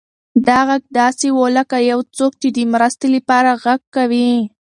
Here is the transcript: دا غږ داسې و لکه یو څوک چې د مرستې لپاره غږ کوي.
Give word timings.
دا 0.47 0.59
غږ 0.67 0.83
داسې 0.99 1.27
و 1.33 1.39
لکه 1.57 1.77
یو 1.91 1.99
څوک 2.17 2.33
چې 2.41 2.47
د 2.57 2.59
مرستې 2.73 3.07
لپاره 3.15 3.51
غږ 3.63 3.81
کوي. 3.95 4.31